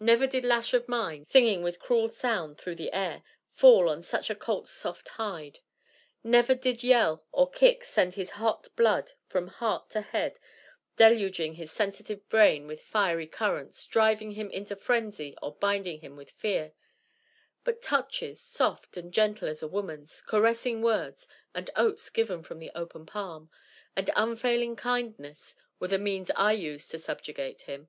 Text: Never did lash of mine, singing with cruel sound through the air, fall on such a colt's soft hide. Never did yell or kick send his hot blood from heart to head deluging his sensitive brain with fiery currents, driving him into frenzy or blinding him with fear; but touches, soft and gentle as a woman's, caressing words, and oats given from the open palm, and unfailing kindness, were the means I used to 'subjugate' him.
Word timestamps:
Never 0.00 0.26
did 0.26 0.44
lash 0.44 0.74
of 0.74 0.86
mine, 0.86 1.24
singing 1.24 1.62
with 1.62 1.78
cruel 1.80 2.10
sound 2.10 2.58
through 2.58 2.74
the 2.74 2.92
air, 2.94 3.22
fall 3.54 3.88
on 3.88 4.02
such 4.02 4.28
a 4.28 4.34
colt's 4.34 4.70
soft 4.70 5.08
hide. 5.08 5.60
Never 6.22 6.54
did 6.54 6.84
yell 6.84 7.24
or 7.32 7.50
kick 7.50 7.82
send 7.86 8.12
his 8.12 8.32
hot 8.32 8.68
blood 8.76 9.12
from 9.30 9.48
heart 9.48 9.88
to 9.92 10.02
head 10.02 10.38
deluging 10.98 11.54
his 11.54 11.72
sensitive 11.72 12.28
brain 12.28 12.66
with 12.66 12.82
fiery 12.82 13.26
currents, 13.26 13.86
driving 13.86 14.32
him 14.32 14.50
into 14.50 14.76
frenzy 14.76 15.34
or 15.40 15.54
blinding 15.54 16.00
him 16.00 16.16
with 16.16 16.32
fear; 16.32 16.74
but 17.64 17.80
touches, 17.80 18.38
soft 18.42 18.98
and 18.98 19.10
gentle 19.14 19.48
as 19.48 19.62
a 19.62 19.66
woman's, 19.66 20.20
caressing 20.20 20.82
words, 20.82 21.26
and 21.54 21.70
oats 21.76 22.10
given 22.10 22.42
from 22.42 22.58
the 22.58 22.70
open 22.74 23.06
palm, 23.06 23.50
and 23.96 24.10
unfailing 24.16 24.76
kindness, 24.76 25.56
were 25.80 25.88
the 25.88 25.96
means 25.98 26.30
I 26.36 26.52
used 26.52 26.90
to 26.90 26.98
'subjugate' 26.98 27.62
him. 27.62 27.88